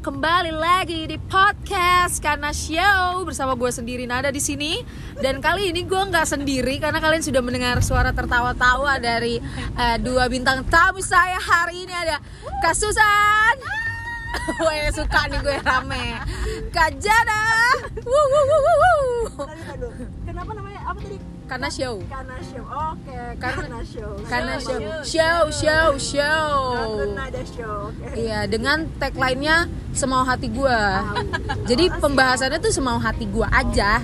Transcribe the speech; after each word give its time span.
kembali 0.00 0.56
lagi 0.56 1.04
di 1.12 1.20
podcast 1.28 2.24
karena 2.24 2.56
show. 2.56 3.20
Bersama 3.28 3.52
gue 3.52 3.68
sendiri 3.68 4.08
Nada 4.08 4.32
di 4.32 4.40
sini. 4.40 4.80
Dan 5.20 5.44
kali 5.44 5.68
ini 5.68 5.84
gue 5.84 6.02
nggak 6.08 6.24
sendiri 6.24 6.80
karena 6.80 7.04
kalian 7.04 7.20
sudah 7.20 7.44
mendengar 7.44 7.84
suara 7.84 8.08
tertawa-tawa 8.08 8.96
dari 8.96 9.36
eh, 9.76 9.96
dua 10.00 10.24
bintang 10.32 10.64
tamu 10.72 11.04
saya 11.04 11.36
hari 11.36 11.84
ini. 11.84 11.92
Ada 11.92 12.16
Kak 12.64 12.72
Susan, 12.72 13.56
Wah 14.64 14.88
suka 14.88 15.20
nih 15.28 15.38
gue 15.44 15.56
rame, 15.60 16.16
Kak 16.72 16.96
Jana. 16.96 17.44
Kenapa 20.24 20.50
namanya? 20.56 20.80
Apa 20.88 20.98
tadi? 21.04 21.39
Karena 21.50 21.66
show, 21.66 21.98
Karena 22.06 22.36
show. 22.38 22.62
Oke, 22.62 23.18
Karena- 23.34 23.66
karena 23.66 23.80
show. 23.82 24.10
karena 24.22 24.54
show, 24.56 24.78
show, 25.02 25.40
show, 25.50 25.88
show. 25.98 26.50
Karena 26.78 27.22
ada 27.26 27.42
show. 27.42 27.76
Oke. 27.90 28.06
Iya, 28.14 28.46
dengan 28.46 28.86
tagline-nya 28.96 29.56
semau 29.90 30.22
hati 30.22 30.46
gua. 30.46 31.02
Jadi 31.66 31.90
pembahasannya 31.90 32.62
tuh 32.62 32.70
semau 32.70 32.96
hati 32.96 33.26
gua 33.26 33.50
aja. 33.50 33.98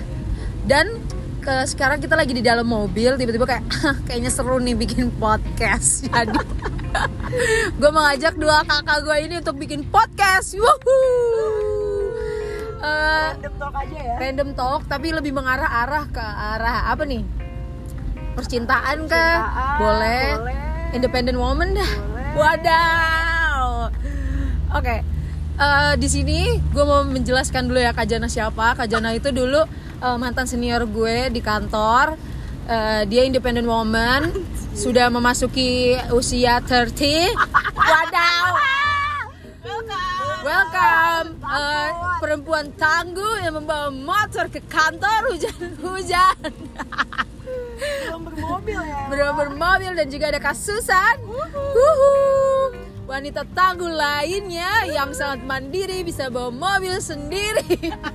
Dan 0.67 0.99
ke 1.39 1.63
sekarang 1.63 2.03
kita 2.03 2.19
lagi 2.19 2.35
di 2.35 2.43
dalam 2.43 2.67
mobil, 2.67 3.15
tiba-tiba 3.15 3.47
kayak 3.47 3.63
kayaknya 4.11 4.27
seru 4.27 4.59
nih 4.59 4.75
bikin 4.75 5.07
podcast. 5.15 6.03
Jadi 6.11 6.35
gue 7.71 7.91
mengajak 7.93 8.35
dua 8.35 8.67
kakak 8.67 9.05
gue 9.05 9.17
ini 9.23 9.39
untuk 9.39 9.55
bikin 9.55 9.87
podcast. 9.87 10.51
Wuhuu. 10.51 12.11
Eh, 12.77 13.29
Random 13.33 13.53
talk 13.57 13.73
aja 13.73 13.97
ya. 13.97 14.15
random 14.19 14.49
talk 14.53 14.81
tapi 14.85 15.09
lebih 15.09 15.33
mengarah-arah 15.33 16.05
ke 16.09 16.21
arah 16.21 16.91
apa 16.91 17.03
nih? 17.03 17.25
Percintaan 18.37 19.09
kah? 19.09 19.33
Cintaan, 19.41 19.77
boleh. 19.81 20.25
boleh. 20.37 20.55
Independent 20.93 21.37
woman 21.41 21.73
dah. 21.73 21.91
Boleh. 21.97 22.31
Wadaw. 22.37 23.65
Oke. 24.77 24.97
eh, 25.57 25.93
di 25.97 26.05
sini 26.05 26.61
gue 26.61 26.83
mau 26.85 27.01
menjelaskan 27.01 27.65
dulu 27.65 27.81
ya 27.81 27.97
Kak 27.97 28.05
Jana 28.05 28.29
siapa. 28.29 28.77
Kak 28.77 28.85
Jana 28.85 29.09
itu 29.17 29.33
dulu 29.33 29.65
eh, 29.97 30.17
mantan 30.21 30.45
senior 30.45 30.85
gue 30.85 31.33
di 31.33 31.41
kantor. 31.41 32.13
Eh, 32.69 33.01
dia 33.09 33.25
independent 33.25 33.65
woman, 33.65 34.29
sudah 34.85 35.09
memasuki 35.09 35.97
usia 36.13 36.61
30. 36.61 37.33
Wadaw. 37.73 38.45
Welcome, 40.47 41.43
Eh, 41.43 41.89
perempuan 42.23 42.71
tangguh 42.71 43.43
yang 43.43 43.59
membawa 43.59 43.91
motor 43.91 44.47
ke 44.47 44.63
kantor 44.63 45.35
hujan-hujan. 45.35 46.39
Belum 47.77 48.21
bermobil 48.25 48.79
ya. 48.81 49.01
Belum 49.07 49.33
bermobil 49.37 49.91
dan 49.93 50.07
juga 50.09 50.25
ada 50.33 50.39
kasusan. 50.41 51.15
Wuhu. 51.23 52.13
Wanita 53.07 53.47
tangguh 53.55 53.87
lainnya 53.87 54.83
yang 54.91 55.15
sangat 55.15 55.39
mandiri 55.47 56.03
bisa 56.03 56.27
bawa 56.27 56.51
mobil 56.51 56.99
sendiri. 56.99 57.63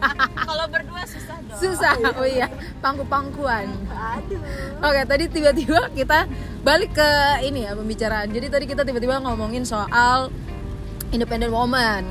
Kalau 0.49 0.69
berdua 0.69 1.03
susah 1.09 1.37
dong. 1.49 1.57
Susah. 1.57 1.97
Oh 2.21 2.29
iya, 2.29 2.53
pangku-pangkuan. 2.85 3.73
Aduh. 3.89 4.37
Oke, 4.85 5.01
tadi 5.09 5.25
tiba-tiba 5.33 5.89
kita 5.97 6.29
balik 6.61 6.93
ke 6.93 7.09
ini 7.49 7.65
ya 7.65 7.73
pembicaraan. 7.73 8.29
Jadi 8.37 8.47
tadi 8.53 8.65
kita 8.69 8.85
tiba-tiba 8.85 9.17
ngomongin 9.25 9.65
soal 9.65 10.29
independent 11.09 11.57
woman. 11.57 12.05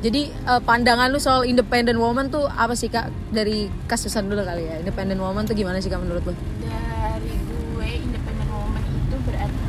Jadi 0.00 0.32
eh, 0.32 0.60
pandangan 0.64 1.12
lu 1.12 1.20
soal 1.20 1.44
independent 1.44 2.00
woman 2.00 2.32
tuh 2.32 2.48
apa 2.48 2.72
sih 2.72 2.88
kak 2.88 3.12
dari 3.32 3.68
kasusan 3.84 4.32
dulu 4.32 4.40
kali 4.40 4.64
ya? 4.64 4.80
Independent 4.80 5.20
woman 5.20 5.44
tuh 5.44 5.52
gimana 5.52 5.76
sih 5.80 5.92
kak 5.92 6.00
menurut 6.00 6.24
lu? 6.24 6.32
Dari 6.64 7.36
gue 7.36 7.88
independent 8.00 8.48
woman 8.48 8.80
itu 8.80 9.16
berarti 9.28 9.68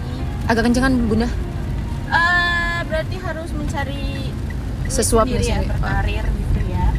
Agak 0.52 0.68
kencengan 0.68 1.08
bunda. 1.08 1.32
eh 2.12 2.80
berarti 2.84 3.16
harus 3.24 3.56
mencari 3.56 4.36
sendiri 4.92 5.48
ya, 5.48 5.64
berkarir 5.64 6.28
gitu 6.28 6.60
ya. 6.68 6.92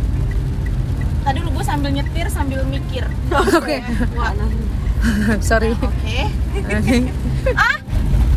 Tadi 1.20 1.38
lu 1.44 1.52
gue 1.52 1.60
sambil 1.60 1.92
nyetir 1.92 2.32
sambil 2.32 2.64
mikir. 2.64 3.04
Oke. 3.60 3.84
Wah, 4.16 4.32
Sorry. 5.52 5.76
Oke. 5.76 6.32
ah, 7.60 7.76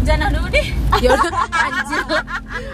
jangan 0.04 0.36
dulu 0.36 0.52
deh. 0.52 0.68
ya 1.00 1.16
udah 1.16 1.32
anjir 1.48 2.04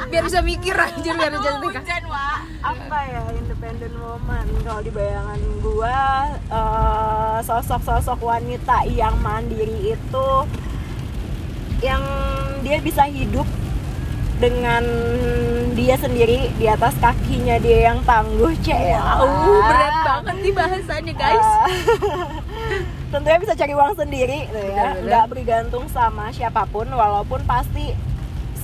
biar 0.09 0.23
bisa 0.25 0.39
mikir 0.41 0.73
anjir 0.73 1.13
biar 1.13 1.29
nikah 1.29 1.61
hujan, 1.61 2.03
Wak. 2.09 2.39
Apa 2.65 2.97
ya 3.05 3.21
independent 3.37 3.93
woman? 4.01 4.45
Kalau 4.65 4.81
di 4.81 4.89
bayangan 4.89 5.39
gua 5.61 6.01
eh, 6.49 7.37
sosok-sosok 7.45 8.17
wanita 8.17 8.89
yang 8.89 9.13
mandiri 9.21 9.93
itu 9.93 10.27
yang 11.81 12.03
dia 12.61 12.77
bisa 12.79 13.03
hidup 13.09 13.45
dengan 14.41 14.81
dia 15.77 15.95
sendiri 16.01 16.49
di 16.57 16.65
atas 16.65 16.97
kakinya 16.97 17.61
dia 17.61 17.93
yang 17.93 18.01
tangguh 18.01 18.53
cek. 18.65 18.97
Wow 18.97 19.61
berat 19.65 19.95
banget 20.01 20.35
nih 20.41 20.53
bahasanya 20.53 21.13
guys. 21.13 21.49
Eh, 21.69 21.73
tentunya 23.13 23.37
bisa 23.37 23.53
cari 23.53 23.73
uang 23.77 23.93
sendiri 23.93 24.39
tuh 24.49 24.65
ya. 24.65 24.97
Nggak 24.97 25.25
bergantung 25.29 25.85
sama 25.93 26.33
siapa 26.33 26.65
pun 26.69 26.89
walaupun 26.89 27.41
pasti 27.45 27.93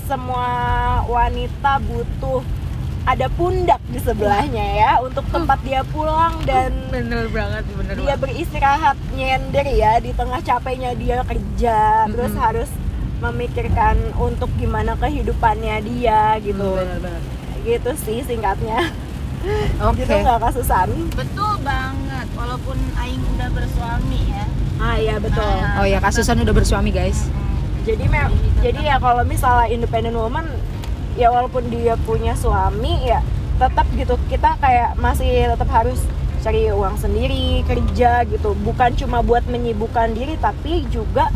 semua 0.07 0.50
wanita 1.06 1.83
butuh 1.83 2.41
ada 3.07 3.31
pundak 3.39 3.79
di 3.88 4.03
sebelahnya 4.03 4.66
ya 4.75 4.91
untuk 5.00 5.23
tempat 5.31 5.63
dia 5.63 5.79
pulang 5.95 6.44
dan 6.44 6.75
bener 6.91 7.31
banget 7.31 7.63
bener 7.72 7.95
dia 7.95 8.03
banget. 8.03 8.19
beristirahat 8.19 8.97
nyender 9.16 9.63
ya 9.63 9.95
di 10.03 10.11
tengah 10.11 10.44
capeknya 10.44 10.91
dia 10.91 11.23
kerja 11.23 12.03
terus 12.11 12.35
Mm-mm. 12.35 12.44
harus 12.44 12.69
memikirkan 13.17 13.97
untuk 14.16 14.50
gimana 14.55 14.94
kehidupannya 14.95 15.81
dia 15.83 16.38
gitu. 16.39 16.78
Bener 16.78 17.00
bener 17.01 17.22
gitu 17.66 17.91
sih 18.00 18.23
singkatnya. 18.23 18.79
Oke. 19.88 20.01
gitu 20.01 20.13
nggak 20.17 20.39
kasusan 20.41 20.89
Betul 21.13 21.53
banget. 21.61 22.27
Walaupun 22.33 22.77
aing 22.97 23.22
udah 23.35 23.50
bersuami 23.51 24.19
ya. 24.27 24.45
ah 24.77 24.95
iya 24.95 25.17
betul. 25.17 25.41
Ah, 25.41 25.81
oh 25.81 25.85
ya 25.85 25.97
kasusan 25.97 26.41
udah 26.41 26.53
bersuami 26.53 26.89
guys. 26.89 27.25
Jadi 27.81 28.06
me- 28.06 28.33
jadi 28.61 28.81
ya 28.83 28.95
kalau 28.97 29.23
misalnya 29.23 29.67
independent 29.67 30.13
woman 30.13 30.45
ya 31.17 31.33
walaupun 31.33 31.66
dia 31.67 31.97
punya 32.06 32.38
suami 32.38 33.09
ya 33.09 33.25
tetap 33.57 33.89
gitu 33.94 34.22
kita 34.29 34.53
kayak 34.61 34.94
masih 34.95 35.50
tetap 35.50 35.69
harus 35.72 35.97
cari 36.45 36.69
uang 36.69 36.94
sendiri 36.95 37.66
kerja 37.66 38.22
gitu. 38.25 38.53
Bukan 38.61 38.94
cuma 38.95 39.25
buat 39.25 39.41
menyibukkan 39.45 40.13
diri 40.13 40.38
tapi 40.38 40.85
juga 40.88 41.33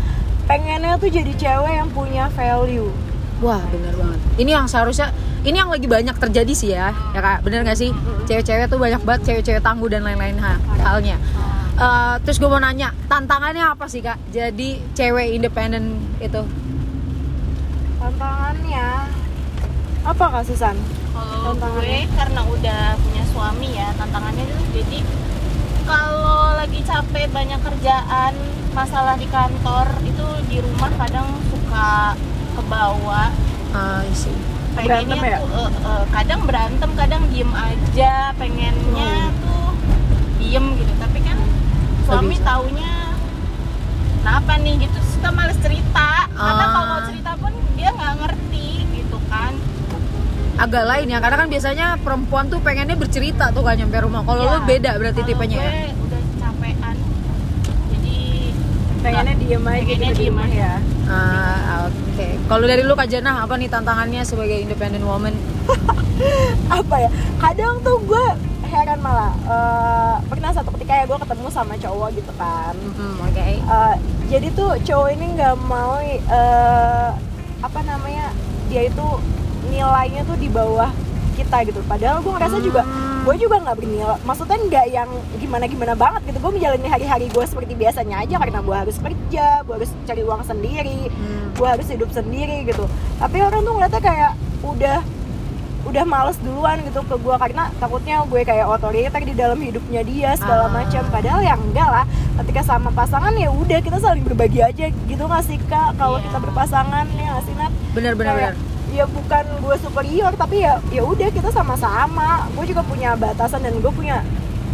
pengennya 0.51 0.99
tuh 0.99 1.07
jadi 1.07 1.31
cewek 1.33 1.73
yang 1.73 1.89
punya 1.89 2.27
value. 2.35 2.91
Wah 3.39 3.63
bener 3.71 3.95
banget. 3.95 4.19
Ini 4.35 4.51
yang 4.51 4.67
seharusnya 4.67 5.15
ini 5.41 5.55
yang 5.55 5.71
lagi 5.71 5.87
banyak 5.87 6.13
terjadi 6.13 6.53
sih 6.53 6.75
ya. 6.75 6.91
Ya 7.15 7.19
kak. 7.19 7.41
Bener 7.41 7.63
gak 7.63 7.79
sih? 7.79 7.95
Cewek-cewek 8.27 8.67
tuh 8.67 8.75
banyak 8.77 8.99
banget 9.01 9.21
cewek-cewek 9.31 9.63
tangguh 9.63 9.87
dan 9.87 10.03
lain-lain 10.03 10.35
ha- 10.37 10.59
halnya. 10.83 11.15
Eh, 11.73 12.15
terus 12.21 12.37
gue 12.37 12.45
mau 12.45 12.59
nanya 12.59 12.91
tantangannya 13.07 13.63
apa 13.63 13.87
sih 13.87 14.03
kak 14.03 14.19
jadi 14.29 14.69
cewek 14.91 15.33
independen 15.33 15.97
itu? 16.19 16.43
Tantangannya 17.97 19.07
apa 20.03 20.23
kak 20.29 20.43
Susan? 20.45 20.75
Kalau 21.09 21.55
Tantangannya? 21.55 22.05
gue 22.05 22.13
karena 22.13 22.41
udah 22.43 22.81
punya 22.99 23.23
suami 23.25 23.69
ya 23.71 23.87
tantangannya 23.95 24.43
itu 24.43 24.59
jadi 24.77 24.99
kalau 25.81 26.53
lagi 26.53 26.79
capek 26.85 27.25
banyak 27.33 27.57
kerjaan 27.57 28.33
masalah 28.71 29.17
di 29.17 29.25
kantor 29.25 29.89
itu 30.05 30.25
di 30.51 30.59
rumah 30.59 30.91
kadang 30.97 31.27
suka 31.47 32.19
ke 32.51 32.61
bawah 32.67 33.31
Ah, 33.71 34.03
sih 34.11 34.35
Berantem 34.73 35.15
pengennya 35.15 35.31
ya? 35.31 35.39
tuh 35.39 35.47
eh, 35.57 35.71
eh, 35.81 36.03
kadang 36.11 36.41
berantem 36.43 36.89
kadang 36.93 37.23
diem 37.27 37.51
aja 37.53 38.13
pengennya 38.35 39.11
Hmm. 39.25 39.39
tuh 39.39 39.67
diem 40.37 40.65
gitu 40.75 40.93
tapi 40.97 41.19
kan 41.21 41.39
suami 42.03 42.35
bisa. 42.35 42.43
taunya 42.45 42.93
kenapa 44.19 44.51
nih 44.59 44.75
gitu 44.81 44.99
suka 45.09 45.29
males 45.31 45.55
cerita 45.57 46.27
karena 46.29 46.51
Ah. 46.61 46.69
kalau 46.69 46.85
mau 46.89 47.01
cerita 47.01 47.31
pun 47.35 47.51
dia 47.73 47.89
nggak 47.89 48.13
ngerti 48.17 48.67
gitu 48.93 49.17
kan 49.25 49.55
agak 50.57 50.83
lain 50.85 51.07
ya 51.07 51.17
karena 51.17 51.37
kan 51.37 51.47
biasanya 51.47 51.87
perempuan 51.97 52.45
tuh 52.45 52.59
pengennya 52.59 52.93
bercerita 52.93 53.49
tuh 53.49 53.63
kan 53.63 53.73
nyampe 53.73 53.97
rumah 53.97 54.21
kalau 54.21 54.43
Iya. 54.45 54.51
lu 54.51 54.59
beda 54.61 54.91
berarti 54.93 55.21
tipenya 55.23 55.57
gue 55.57 55.63
ya 55.63 55.71
capean 55.71 55.95
jadi 55.95 56.10
pengennya 59.01 59.35
diem 59.35 59.61
aja 59.61 59.73
Pengennya 59.75 59.93
gitu 60.07 60.13
di 60.13 60.19
diem 60.19 60.31
rumah 60.31 60.45
aja. 60.45 60.55
ya 60.55 60.73
Ah, 61.05 61.77
oke. 61.85 62.27
Kalau 62.47 62.63
dari 62.63 62.81
lu 62.81 62.93
Kak 62.93 63.03
Jana 63.05 63.43
apa 63.43 63.53
nih 63.53 63.67
tantangannya 63.67 64.21
sebagai 64.23 64.55
independent 64.55 65.03
woman? 65.03 65.35
Apa 66.71 66.95
ya? 66.97 67.09
Kadang 67.35 67.81
tuh 67.81 67.99
gue 68.01 68.25
heran 68.63 68.99
malah 69.01 69.35
Eh, 69.43 70.15
pernah 70.25 70.55
satu 70.55 70.71
ketika 70.71 70.93
ya 70.93 71.03
gue 71.03 71.17
ketemu 71.17 71.47
sama 71.49 71.75
cowok 71.75 72.09
gitu 72.13 72.31
kan. 72.33 72.71
Hmm, 72.95 73.19
oke. 73.19 73.43
Eh, 73.59 73.95
jadi 74.29 74.47
tuh 74.53 74.79
cowok 74.79 75.09
ini 75.11 75.35
nggak 75.35 75.55
mau 75.61 75.99
eh, 75.99 77.09
apa 77.59 77.79
namanya 77.83 78.31
dia 78.67 78.87
itu 78.87 79.07
nilainya 79.67 80.23
tuh 80.23 80.39
di 80.39 80.47
bawah 80.47 80.87
kita 81.35 81.67
gitu. 81.67 81.83
Padahal 81.83 82.23
gue 82.23 82.31
ngerasa 82.31 82.57
juga 82.63 82.87
gue 83.21 83.35
juga 83.37 83.55
nggak 83.59 83.75
bernilai 83.75 84.17
maksudnya 84.21 84.57
nggak 84.59 84.85
yang 84.89 85.09
gimana 85.37 85.63
gimana 85.65 85.93
banget 85.93 86.21
gitu. 86.25 86.37
Gue 86.39 86.51
menjalani 86.51 86.87
hari-hari 86.87 87.25
gue 87.27 87.43
seperti 87.43 87.73
biasanya 87.73 88.15
aja 88.19 88.35
karena 88.35 88.59
gue 88.59 88.75
harus 88.75 88.97
kerja 88.97 89.45
gue 89.61 89.73
harus 89.75 89.91
cari 90.03 90.21
uang 90.21 90.41
sendiri 90.41 90.99
Hmm. 91.07 91.53
gue 91.53 91.67
harus 91.67 91.85
hidup 91.85 92.09
sendiri 92.09 92.65
gitu. 92.65 92.85
Tapi 93.15 93.37
orang 93.39 93.61
tuh 93.61 93.73
ngeliatnya 93.73 94.01
kayak 94.01 94.31
udah 94.61 94.99
udah 95.81 96.05
males 96.05 96.37
duluan 96.37 96.77
gitu 96.79 97.01
ke 97.01 97.15
gue 97.15 97.35
karena 97.37 97.73
takutnya 97.75 98.21
gue 98.23 98.41
kayak 98.41 98.69
otoriter 98.69 99.17
di 99.19 99.33
dalam 99.33 99.57
hidupnya 99.57 100.01
dia 100.01 100.29
segala 100.35 100.65
Ah. 100.65 100.73
macam. 100.73 101.03
Padahal 101.07 101.41
ya 101.41 101.53
enggak 101.55 101.89
lah. 101.91 102.05
Ketika 102.37 102.61
sama 102.63 102.89
pasangan 102.91 103.33
ya 103.33 103.49
udah 103.49 103.79
kita 103.79 103.97
saling 103.97 104.21
berbagi 104.21 104.61
aja. 104.61 104.89
Gitu 104.89 105.19
nggak 105.19 105.43
sih 105.43 105.57
kak? 105.63 105.93
Kalau 105.95 106.17
Iya. 106.17 106.25
kita 106.25 106.37
berpasangan 106.39 107.05
ya 107.11 107.27
nggak 107.29 107.43
sih 107.43 107.53
Nat? 107.53 107.71
Bener 107.91 108.13
bener 108.13 108.33
Kayak, 108.33 108.53
bener 108.53 108.69
ya 108.91 109.05
bukan 109.07 109.45
gue 109.61 109.75
superior 109.77 110.33
tapi 110.33 110.65
ya 110.65 110.81
ya 110.89 111.01
udah 111.01 111.29
kita 111.29 111.49
sama-sama. 111.49 112.49
Gue 112.51 112.65
juga 112.65 112.81
punya 112.81 113.13
batasan 113.13 113.61
dan 113.61 113.77
gue 113.77 113.91
punya 113.93 114.25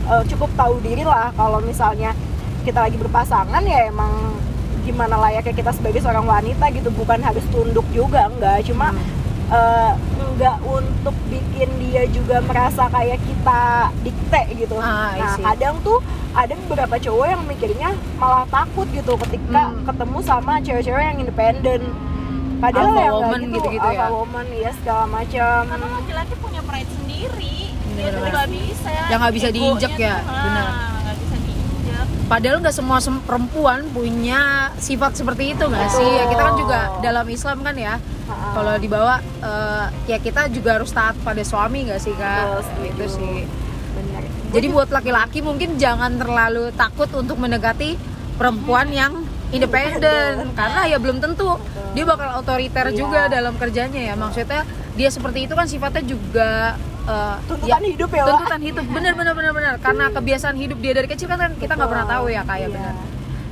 eh, 0.07 0.23
cukup 0.25 0.49
tahu 0.55 0.79
diri 0.79 1.03
lah 1.03 1.35
kalau 1.35 1.59
misalnya 1.59 2.15
kita 2.63 2.79
lagi 2.81 2.95
berpasangan 2.95 3.63
ya 3.63 3.87
emang 3.87 4.11
gimana 4.83 5.19
layaknya 5.19 5.51
kita 5.53 5.71
sebagai 5.71 5.99
seorang 5.99 6.23
wanita 6.23 6.71
gitu. 6.71 6.87
Bukan 6.89 7.19
harus 7.19 7.43
tunduk 7.51 7.83
juga 7.91 8.27
enggak. 8.27 8.63
Cuma 8.63 8.95
Hmm. 8.95 9.03
eh, 9.47 9.93
enggak 10.17 10.57
untuk 10.63 11.15
bikin 11.27 11.69
dia 11.79 12.03
juga 12.07 12.39
merasa 12.41 12.87
kayak 12.87 13.19
kita 13.19 13.61
dikte 14.01 14.41
gitu. 14.55 14.75
Ah, 14.75 15.11
nah 15.15 15.35
kadang 15.51 15.79
tuh 15.81 15.99
ada 16.31 16.53
beberapa 16.67 16.95
cowok 16.95 17.25
yang 17.25 17.41
mikirnya 17.43 17.89
malah 18.15 18.45
takut 18.47 18.85
gitu 18.91 19.15
ketika 19.25 19.71
Hmm. 19.71 19.83
ketemu 19.83 20.17
sama 20.21 20.53
cewek-cewek 20.59 21.03
yang 21.03 21.19
independen 21.19 21.81
padahal 22.57 22.89
Alpha 22.89 22.99
ya 22.99 23.11
woman 23.11 23.39
gitu, 23.41 23.53
gitu-gitu 23.55 23.87
ya? 23.87 23.99
alpha 23.99 24.07
woman 24.11 24.47
ya 24.49 24.71
segala 24.73 25.03
macam 25.07 25.59
karena 25.63 25.87
laki-laki 25.93 26.33
punya 26.37 26.61
pride 26.61 26.91
sendiri 26.93 27.57
dia 27.69 27.93
Bener, 27.97 28.11
bener. 28.13 28.29
nggak 28.29 28.47
bisa 28.49 28.89
Yang 29.07 29.19
nggak 29.19 29.35
bisa 29.35 29.49
diinjek 29.49 29.93
ya, 29.95 30.15
bisa 30.17 31.37
diinjek 31.37 32.05
Padahal 32.27 32.59
nggak 32.59 32.75
semua 32.75 32.99
sem- 32.99 33.23
perempuan 33.23 33.87
punya 33.87 34.41
sifat 34.75 35.15
seperti 35.15 35.55
itu 35.55 35.63
nggak 35.63 35.87
sih? 35.89 36.03
Ya 36.03 36.27
kita 36.27 36.41
kan 36.43 36.55
juga 36.59 36.79
dalam 36.99 37.23
Islam 37.23 37.63
kan 37.63 37.71
ya. 37.71 37.95
Kalau 38.27 38.75
dibawa 38.75 39.15
eh, 39.39 39.85
ya 40.05 40.19
kita 40.19 40.51
juga 40.51 40.75
harus 40.75 40.91
taat 40.91 41.15
pada 41.23 41.39
suami 41.39 41.87
nggak 41.87 41.95
sih 41.97 42.11
Betul, 42.11 42.27
kak? 42.27 42.67
setuju. 42.67 42.83
Itu 42.91 43.05
sih. 43.07 43.37
benar 43.95 44.21
Jadi 44.51 44.67
buat 44.67 44.89
laki-laki 44.91 45.39
mungkin 45.39 45.79
jangan 45.79 46.19
terlalu 46.19 46.75
takut 46.75 47.07
untuk 47.15 47.39
mendekati 47.39 47.95
perempuan 48.35 48.91
yang 48.91 49.23
independen 49.49 50.51
karena 50.53 50.81
ya 50.85 50.97
belum 50.97 51.17
tentu 51.17 51.55
dia 51.91 52.03
bakal 52.03 52.29
otoriter 52.37 52.85
Iya. 52.87 52.95
juga 52.95 53.21
dalam 53.27 53.55
kerjanya 53.55 54.01
ya. 54.03 54.13
Maksudnya 54.13 54.61
dia 54.93 55.09
seperti 55.09 55.45
itu 55.45 55.53
kan 55.53 55.65
sifatnya 55.65 56.03
juga 56.03 56.75
eh, 57.07 57.35
tuntutan 57.47 57.81
hidup 57.81 58.09
ya 58.11 58.23
tuntutan 58.25 58.61
hidup. 58.61 58.85
Bener 58.87 59.13
bener 59.13 59.33
bener 59.33 59.51
bener. 59.51 59.73
Karena 59.79 60.11
kebiasaan 60.11 60.55
hidup 60.55 60.77
dia 60.77 60.91
dari 60.91 61.07
kecil 61.07 61.27
kan 61.27 61.55
kita 61.55 61.73
nggak 61.73 61.89
pernah 61.89 62.07
tahu 62.07 62.25
ya 62.27 62.43
kayak 62.43 62.67
Iya. 62.67 62.75
bener. 62.75 62.93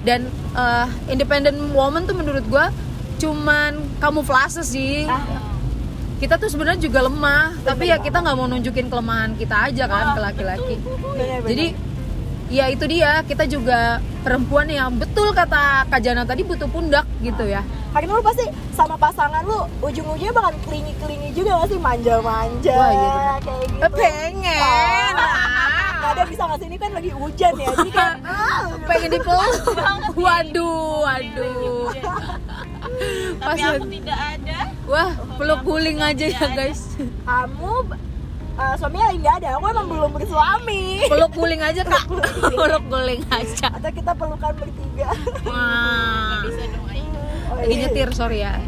Dan 0.04 0.20
eh, 0.54 0.88
independent 1.08 1.58
woman 1.72 2.04
tuh 2.04 2.14
menurut 2.14 2.44
gua 2.46 2.70
cuman 3.16 3.72
kamuflase 3.98 4.62
sih. 4.62 5.08
Ah. 5.08 5.54
kita 6.16 6.40
tuh 6.40 6.48
sebenarnya 6.48 6.80
juga 6.80 7.04
lemah 7.04 7.60
tapi 7.62 7.92
ya 7.92 8.00
kita 8.00 8.24
nggak 8.24 8.36
mau 8.36 8.48
nunjukin 8.48 8.88
kelemahan 8.88 9.36
kita 9.36 9.68
aja 9.68 9.84
kan 9.84 10.16
ke 10.16 10.22
laki-laki. 10.24 10.76
jadi 11.44 11.76
ya 12.48 12.66
itu 12.68 12.86
dia. 12.86 13.22
Kita 13.22 13.44
juga 13.46 13.98
perempuan 14.22 14.66
yang 14.66 14.94
betul 14.94 15.32
kata 15.32 15.86
Kak 15.86 16.00
Jana 16.00 16.24
tadi 16.24 16.42
butuh 16.42 16.68
pundak 16.68 17.06
gitu 17.20 17.44
ya. 17.44 17.62
Karena 17.90 18.12
lu 18.12 18.20
pasti 18.20 18.44
sama 18.76 18.96
pasangan 18.96 19.40
lu 19.42 19.56
ujung-ujungnya 19.80 20.36
bakal 20.36 20.52
kelingi-kelingi 20.68 21.32
juga 21.32 21.64
gak 21.64 21.70
sih? 21.70 21.80
Manja-manja 21.80 22.76
Wah, 22.76 22.92
iya 22.92 23.08
benar. 23.08 23.40
kayak 23.40 23.66
gitu. 23.66 23.88
Pengen 23.96 25.14
Nggak 25.96 26.12
ada 26.12 26.24
bisa 26.28 26.42
nggak 26.46 26.60
sih 26.60 26.68
ini 26.70 26.78
kan 26.78 26.92
lagi 26.92 27.10
hujan 27.10 27.54
ya 27.56 27.68
jadi 27.72 27.90
kan? 27.90 28.16
Pengen 28.90 29.10
dipeluk 29.10 29.54
waduh 30.14 31.02
waduh. 31.02 31.88
Tapi 33.36 33.60
Pas- 33.60 33.74
aku 33.74 33.88
tidak 33.90 34.20
ada. 34.38 34.60
Wah 34.86 35.10
peluk 35.36 35.60
guling 35.64 35.98
aja 35.98 36.26
ya 36.28 36.48
guys. 36.52 36.94
Kamu 37.00 37.90
uh, 38.56 38.76
suaminya 38.80 39.12
lagi 39.12 39.20
nggak 39.22 39.36
ada. 39.44 39.50
Aku 39.60 39.66
emang 39.70 39.88
belum 39.88 40.12
bersuami 40.16 41.06
peluk 41.08 41.32
guling 41.36 41.62
aja 41.62 41.82
kak. 41.84 42.04
Peluk 42.56 42.84
guling. 42.90 43.22
Aja. 43.32 43.68
Atau 43.76 43.92
kita 43.92 44.12
pelukan 44.16 44.52
bertiga. 44.56 45.10
Wah. 45.48 46.42
bisa 46.46 46.64
dong 46.72 46.86
lagi 47.56 47.76
nyetir 47.80 48.10
sorry 48.12 48.44
ya 48.44 48.60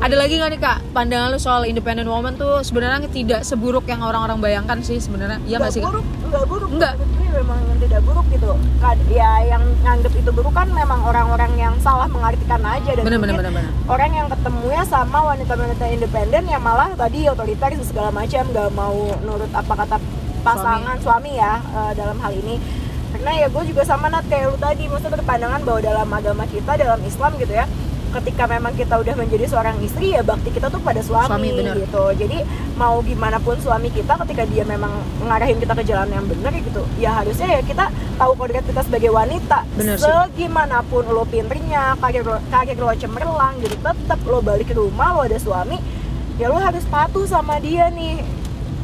ada 0.00 0.16
lagi 0.16 0.40
nggak 0.40 0.50
nih 0.56 0.60
kak 0.64 0.78
pandangan 0.96 1.28
lu 1.28 1.36
soal 1.36 1.68
independent 1.68 2.08
woman 2.08 2.32
tuh 2.40 2.64
sebenarnya 2.64 3.04
tidak 3.12 3.44
seburuk 3.44 3.84
yang 3.84 4.00
orang-orang 4.00 4.40
bayangkan 4.40 4.80
sih 4.80 4.96
sebenarnya? 4.96 5.36
Iya 5.44 5.60
nggak 5.60 5.72
sih 5.76 5.84
buruk 5.84 6.06
nggak 6.30 6.44
buruk. 6.48 6.70
Nggak. 6.72 6.94
Memang 7.30 7.60
tidak 7.84 8.00
buruk 8.08 8.26
gitu. 8.32 8.50
Ya 9.12 9.30
yang 9.44 9.62
nganggep 9.84 10.12
itu 10.16 10.30
buruk 10.32 10.56
kan 10.56 10.72
memang 10.72 11.04
orang-orang 11.04 11.52
yang 11.60 11.74
salah 11.84 12.08
mengartikan 12.08 12.64
aja. 12.64 12.96
Dan 12.96 13.04
bener 13.04 13.20
bener 13.20 13.34
bener 13.44 13.52
bener 13.52 13.72
orang 13.92 14.10
yang 14.16 14.26
ketemunya 14.32 14.82
sama 14.88 15.18
wanita-wanita 15.36 15.84
independen 15.92 16.42
yang 16.48 16.62
malah 16.64 16.88
tadi 16.96 17.28
otoriter 17.28 17.76
segala 17.84 18.08
macam 18.08 18.42
nggak 18.48 18.70
mau 18.72 18.96
nurut 19.20 19.52
apa 19.52 19.72
kata 19.84 19.96
pasangan 20.40 20.96
suami, 21.04 21.36
ya 21.36 21.60
eh, 21.60 21.92
dalam 21.92 22.16
hal 22.24 22.32
ini. 22.32 22.56
Karena 23.10 23.36
ya 23.36 23.46
gue 23.52 23.62
juga 23.68 23.82
sama 23.84 24.08
nat 24.08 24.24
kayak 24.32 24.54
lu 24.54 24.56
tadi 24.56 24.88
maksudnya 24.88 25.18
berpandangan 25.20 25.60
bahwa 25.66 25.80
dalam 25.82 26.08
agama 26.08 26.44
kita 26.48 26.72
dalam 26.78 27.00
Islam 27.04 27.36
gitu 27.36 27.52
ya 27.52 27.68
ketika 28.10 28.44
memang 28.50 28.74
kita 28.74 28.98
udah 28.98 29.14
menjadi 29.14 29.46
seorang 29.46 29.78
istri 29.86 30.12
ya 30.12 30.22
bakti 30.26 30.50
kita 30.50 30.66
tuh 30.66 30.82
pada 30.82 30.98
suami, 30.98 31.30
Suami, 31.30 31.48
bener. 31.54 31.76
gitu. 31.78 32.04
Jadi 32.18 32.38
mau 32.74 32.98
gimana 33.06 33.38
pun 33.38 33.54
suami 33.62 33.88
kita 33.94 34.18
ketika 34.26 34.42
dia 34.50 34.66
memang 34.66 34.90
ngarahin 35.22 35.62
kita 35.62 35.72
ke 35.78 35.84
jalan 35.86 36.10
yang 36.10 36.26
benar 36.26 36.50
gitu 36.50 36.82
ya 36.98 37.22
harusnya 37.22 37.60
ya 37.60 37.60
kita 37.62 37.86
tahu 38.18 38.32
kodrat 38.34 38.66
kita 38.66 38.82
sebagai 38.82 39.10
wanita. 39.14 39.62
Bener 39.78 39.94
sih. 39.96 40.10
segimanapun 40.10 41.06
lo 41.06 41.22
pinternya 41.24 41.94
karir 42.02 42.26
lo, 42.26 42.38
karir 42.50 42.76
lo 42.76 42.90
cemerlang 42.98 43.54
gitu 43.62 43.78
tetap 43.78 44.20
lo 44.26 44.38
balik 44.42 44.68
ke 44.68 44.74
rumah 44.74 45.14
lo 45.14 45.22
ada 45.24 45.38
suami 45.38 45.78
ya 46.36 46.50
lo 46.50 46.58
harus 46.58 46.82
patuh 46.90 47.24
sama 47.24 47.62
dia 47.62 47.88
nih. 47.94 48.22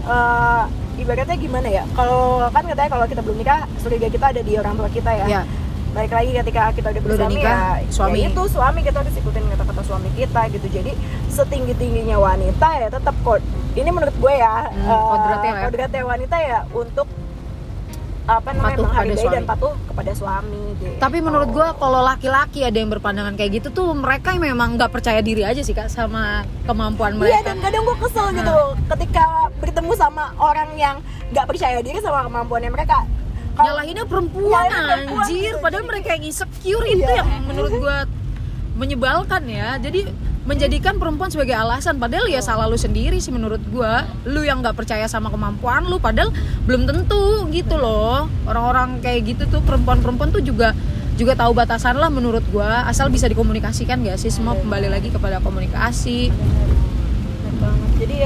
Eh, 0.06 0.62
ibaratnya 1.02 1.34
gimana 1.34 1.68
ya? 1.68 1.84
Kalau 1.98 2.46
kan 2.54 2.62
katanya 2.62 2.90
kalau 2.94 3.06
kita 3.10 3.20
belum 3.20 3.36
nikah 3.42 3.66
surga 3.82 4.06
kita 4.06 4.26
ada 4.32 4.40
di 4.40 4.52
orang 4.54 4.78
tua 4.78 4.88
kita 4.88 5.10
ya. 5.12 5.26
Ya 5.26 5.42
balik 5.96 6.12
lagi 6.12 6.30
ketika 6.36 6.62
kita 6.76 6.88
udah 6.92 7.28
nikah, 7.32 7.80
ya, 7.80 7.88
suami. 7.88 8.20
ya 8.20 8.28
itu 8.28 8.42
suami 8.46 8.80
kita 8.84 9.00
harus 9.00 9.16
ikutin 9.16 9.48
kata-kata 9.48 9.80
suami 9.82 10.10
kita 10.12 10.40
gitu 10.52 10.66
jadi 10.68 10.92
setinggi 11.26 11.72
tingginya 11.72 12.20
wanita 12.20 12.68
ya 12.76 12.88
tetap 12.92 13.16
kod 13.24 13.40
ini 13.72 13.88
menurut 13.88 14.12
gue 14.14 14.34
ya 14.36 14.68
Hmm, 14.68 14.84
eh, 14.84 15.00
kodratnya 15.08 15.50
ya. 15.50 15.62
kodratnya 15.64 16.02
wanita 16.04 16.36
ya 16.36 16.58
untuk 16.70 17.08
apa 18.26 18.50
namanya 18.50 18.74
Patuh 18.74 18.82
pada 18.82 18.82
menghargai 18.82 19.14
dan 19.14 19.22
suami. 19.38 19.46
patuh 19.48 19.74
kepada 19.86 20.12
suami 20.12 20.62
gitu. 20.76 20.98
tapi 20.98 21.18
menurut 21.22 21.48
gua 21.48 21.68
kalau 21.72 22.02
laki-laki 22.02 22.60
ada 22.60 22.74
yang 22.74 22.90
berpandangan 22.90 23.38
kayak 23.38 23.62
gitu 23.62 23.68
tuh 23.70 23.94
mereka 23.94 24.34
memang 24.34 24.74
nggak 24.74 24.90
percaya 24.90 25.22
diri 25.22 25.46
aja 25.46 25.62
sih 25.62 25.70
kak 25.70 25.86
sama 25.86 26.42
kemampuan 26.66 27.14
Iya 27.14 27.20
mereka 27.22 27.40
dan 27.46 27.56
kadang 27.62 27.82
gue 27.86 27.96
kesel 28.02 28.26
gitu 28.34 28.56
ketika 28.90 29.24
bertemu 29.56 29.92
sama 29.94 30.34
orang 30.36 30.68
yang 30.74 30.98
nggak 31.30 31.46
percaya 31.46 31.78
diri 31.80 32.02
sama 32.02 32.26
kemampuannya 32.26 32.68
mereka. 32.68 33.06
Kalau- 33.56 33.66
nyalahinnya 33.72 34.04
perempuan 34.04 34.68
perempuan, 34.68 35.24
anjir. 35.24 35.50
gitu. 35.50 35.58
padahal 35.58 35.84
mereka 35.84 36.08
yang 36.12 36.24
insecure 36.24 36.84
itu 36.84 37.02
Iya. 37.02 37.24
yang 37.24 37.44
menurut 37.44 37.72
gua 37.74 37.96
menyebalkan 38.74 39.42
ya. 39.48 39.80
Jadi 39.80 40.04
menjadikan 40.46 40.94
perempuan 40.96 41.26
sebagai 41.26 41.56
alasan. 41.56 41.96
Padahal 41.96 42.28
ya 42.28 42.38
salah 42.38 42.68
lu 42.68 42.76
sendiri 42.76 43.18
sih 43.18 43.32
menurut 43.32 43.58
gua. 43.66 44.04
Lu 44.22 44.44
yang 44.44 44.60
nggak 44.60 44.76
percaya 44.76 45.08
sama 45.08 45.26
kemampuan 45.26 45.82
lu 45.82 45.98
padahal 45.98 46.30
belum 46.64 46.84
tentu 46.84 47.48
gitu 47.50 47.74
loh. 47.74 48.28
Orang-orang 48.44 49.00
kayak 49.00 49.26
gitu 49.26 49.42
tuh 49.48 49.60
perempuan-perempuan 49.60 50.30
tuh 50.30 50.44
juga 50.44 50.70
juga 51.16 51.32
tahu 51.32 51.50
batasan 51.50 51.96
lah 51.96 52.12
menurut 52.12 52.44
gua. 52.52 52.84
Asal 52.84 53.08
bisa 53.08 53.24
dikomunikasikan 53.24 54.04
gak 54.04 54.20
sih? 54.20 54.28
Semua 54.28 54.52
kembali 54.52 54.92
lagi 54.92 55.08
kepada 55.08 55.40
komunikasi 55.40 56.28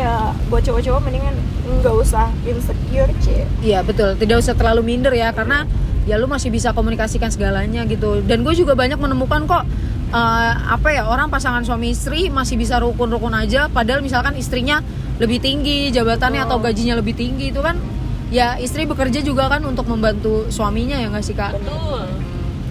ya 0.00 0.32
buat 0.48 0.64
cowok-cowok 0.64 1.00
mendingan 1.04 1.36
nggak 1.80 1.94
usah 1.94 2.32
insecure 2.42 3.12
cie. 3.20 3.44
Iya 3.60 3.84
betul, 3.84 4.16
tidak 4.16 4.40
usah 4.40 4.56
terlalu 4.56 4.80
minder 4.82 5.12
ya 5.12 5.30
karena 5.30 5.68
ya 6.08 6.16
lu 6.16 6.24
masih 6.26 6.48
bisa 6.48 6.72
komunikasikan 6.72 7.28
segalanya 7.28 7.84
gitu. 7.84 8.24
Dan 8.24 8.40
gue 8.42 8.56
juga 8.56 8.72
banyak 8.72 8.96
menemukan 8.96 9.44
kok 9.44 9.62
eh, 10.10 10.52
apa 10.56 10.88
ya 10.90 11.04
orang 11.06 11.28
pasangan 11.28 11.62
suami 11.62 11.92
istri 11.92 12.32
masih 12.32 12.56
bisa 12.56 12.80
rukun-rukun 12.80 13.36
aja, 13.36 13.68
padahal 13.68 14.00
misalkan 14.00 14.34
istrinya 14.34 14.80
lebih 15.20 15.36
tinggi 15.36 15.92
jabatannya 15.92 16.48
atau 16.48 16.56
gajinya 16.58 16.96
lebih 16.96 17.12
tinggi 17.12 17.52
itu 17.52 17.60
kan 17.60 17.76
ya 18.32 18.56
istri 18.56 18.88
bekerja 18.88 19.20
juga 19.20 19.52
kan 19.52 19.60
untuk 19.68 19.84
membantu 19.84 20.48
suaminya 20.48 20.96
ya 20.96 21.12
nggak 21.12 21.24
sih 21.24 21.36
kak? 21.36 21.52
betul 21.60 22.08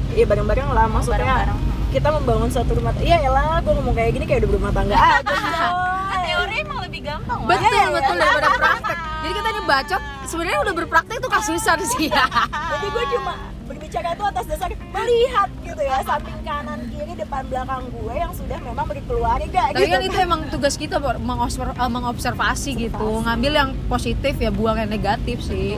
Iya 0.10 0.26
bareng-bareng 0.26 0.74
lah 0.74 0.90
maksudnya 0.90 1.22
bareng-bareng. 1.22 1.60
kita 1.94 2.08
membangun 2.10 2.50
satu 2.50 2.74
rumah. 2.74 2.92
Iya 2.98 3.30
lah, 3.30 3.62
gue 3.62 3.70
ngomong 3.72 3.94
kayak 3.94 4.18
gini 4.18 4.26
kayak 4.26 4.42
udah 4.42 4.50
berumah 4.50 4.72
tangga 4.74 4.98
aja. 4.98 5.38
kan 6.60 6.66
emang 6.66 6.80
lebih 6.84 7.01
gampang. 7.01 7.39
Betul 7.42 7.63
Iya, 7.66 7.80
iya. 7.80 7.88
betul 7.94 8.16
daripada 8.18 8.50
praktek. 8.60 8.98
Jadi 9.20 9.34
kita 9.34 9.48
ini 9.50 9.62
bacot 9.63 10.01
sebenarnya 10.25 10.60
udah 10.62 10.74
berpraktek 10.75 11.18
tuh 11.18 11.32
kasusan 11.32 11.78
sih 11.88 12.08
ya. 12.08 12.25
Jadi 12.72 12.88
gue 12.89 13.04
cuma 13.10 13.34
berbicara 13.63 14.08
itu 14.12 14.24
atas 14.25 14.46
dasar 14.46 14.70
melihat 14.74 15.50
gitu 15.62 15.78
ya 15.80 16.01
samping 16.01 16.42
kanan 16.42 16.89
kiri 16.89 17.13
depan 17.13 17.46
belakang 17.46 17.86
gue 17.88 18.16
yang 18.16 18.34
sudah 18.34 18.58
memang 18.60 18.82
berkeluarga 18.84 19.62
Tapi 19.70 19.78
gitu. 19.80 19.94
kan 19.94 20.01
itu 20.04 20.18
emang 20.20 20.42
tugas 20.50 20.74
kita 20.74 20.98
buat 20.98 21.18
mengobser- 21.18 21.72
eh, 21.72 21.92
mengobservasi 21.92 22.72
gitu, 22.75 23.08
ngambil 23.22 23.51
yang 23.54 23.70
positif 23.86 24.34
ya 24.36 24.50
buang 24.50 24.75
yang 24.75 24.89
negatif 24.89 25.39
sih. 25.39 25.78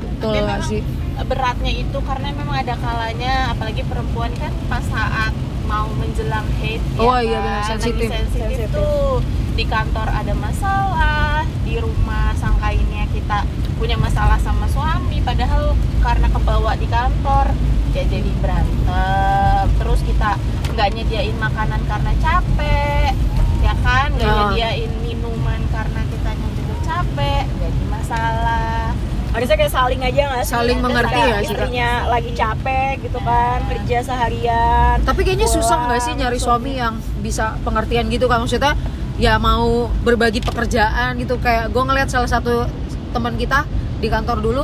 Betul 0.00 0.30
Tapi 0.30 0.38
nggak 0.38 0.46
memang 0.56 0.62
sih? 0.64 0.82
beratnya 1.20 1.72
itu 1.74 1.98
karena 2.00 2.30
memang 2.30 2.56
ada 2.56 2.78
kalanya 2.78 3.50
apalagi 3.50 3.82
perempuan 3.82 4.30
kan 4.32 4.54
pas 4.68 4.84
saat 4.84 5.34
mau 5.66 5.90
menjelang 5.92 6.46
hate 6.56 6.78
Oh 6.96 7.10
ya 7.12 7.26
iya, 7.26 7.34
kan? 7.34 7.42
benar, 7.42 7.58
Lagi 7.58 7.70
sensitif. 7.74 8.08
sensitif 8.08 8.46
Sensitif. 8.46 8.68
tuh 8.70 9.18
di 9.58 9.66
kantor 9.66 10.06
ada 10.06 10.38
masalah 10.38 11.42
di 11.66 11.82
rumah 11.82 12.30
sangkainnya 12.38 13.10
kita 13.10 13.42
punya 13.74 13.98
masalah 13.98 14.38
sama 14.38 14.70
suami 14.70 15.18
padahal 15.18 15.74
karena 15.98 16.30
kebawa 16.30 16.78
di 16.78 16.86
kantor 16.86 17.50
ya 17.90 18.06
jadi 18.06 18.30
berantem. 18.38 19.66
Terus 19.82 20.00
kita 20.06 20.38
nggak 20.78 20.88
nyediain 20.94 21.34
makanan 21.42 21.82
karena 21.90 22.12
capek 22.22 23.18
ya 23.58 23.74
kan? 23.82 24.14
Nggak 24.14 24.30
Oh. 24.30 24.38
nyediain 24.54 24.92
minuman 25.02 25.58
karena 25.74 26.06
kita 26.06 26.30
juga 26.38 26.74
capek 26.86 27.44
jadi 27.58 27.82
masalah. 27.90 28.94
Harusnya 29.34 29.56
kayak 29.58 29.74
saling 29.74 30.00
aja 30.06 30.22
nggak 30.22 30.42
sih? 30.46 30.54
Saling 30.54 30.78
mengerti 30.78 31.18
ya 31.18 31.38
istrinya 31.42 31.88
lagi 32.06 32.30
capek 32.30 33.02
gitu 33.02 33.18
kan 33.26 33.58
kerja 33.66 34.06
seharian. 34.06 35.02
Tapi 35.02 35.20
kayaknya 35.26 35.50
susah 35.50 35.90
nggak 35.90 36.00
sih 36.06 36.14
nyari 36.14 36.38
suami 36.38 36.78
yang 36.78 37.02
bisa 37.26 37.58
pengertian 37.66 38.06
gitu 38.06 38.30
kan 38.30 38.46
maksudnya 38.46 38.78
ya 39.18 39.36
mau 39.36 39.90
berbagi 40.02 40.40
pekerjaan 40.40 41.18
gitu. 41.18 41.36
Kayak 41.38 41.68
gue 41.68 41.82
ngeliat 41.82 42.08
salah 42.08 42.30
satu 42.30 42.64
teman 43.10 43.34
kita 43.34 43.66
di 43.98 44.06
kantor 44.06 44.38
dulu 44.38 44.62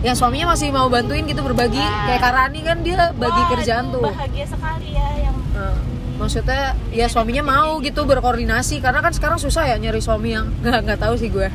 yang 0.00 0.14
suaminya 0.14 0.54
masih 0.54 0.70
mau 0.70 0.86
bantuin 0.86 1.26
gitu 1.26 1.42
berbagi. 1.42 1.82
Ah. 1.82 2.06
kayak 2.06 2.20
Karani 2.22 2.60
kan 2.62 2.78
dia 2.80 3.10
bagi 3.12 3.42
Waduh, 3.42 3.50
kerjaan 3.58 3.84
tuh. 3.90 4.06
bahagia 4.06 4.46
sekali 4.46 4.94
ya 4.94 5.08
yang 5.20 5.36
Nah, 5.56 5.72
maksudnya 6.20 6.76
ya 6.92 7.08
suaminya 7.08 7.40
mau 7.40 7.80
gitu. 7.80 8.04
berkoordinasi. 8.04 8.78
Karena 8.78 9.00
kan 9.00 9.10
sekarang 9.10 9.40
susah 9.40 9.66
ya 9.66 9.80
nyari 9.80 9.98
suami 9.98 10.36
yang 10.36 10.46
nggak 10.62 10.78
nggak 10.86 10.98
tahu 11.00 11.16
sih 11.16 11.32
gue 11.32 11.48